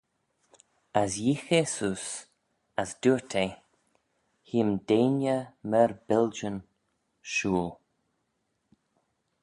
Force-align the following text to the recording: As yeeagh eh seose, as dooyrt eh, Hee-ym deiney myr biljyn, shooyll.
As 1.01 1.11
yeeagh 1.23 1.49
eh 1.59 1.69
seose, 1.73 2.13
as 2.81 2.89
dooyrt 3.01 3.31
eh, 3.45 3.51
Hee-ym 4.47 4.71
deiney 4.87 5.39
myr 5.69 5.91
biljyn, 6.07 6.57
shooyll. 7.31 7.73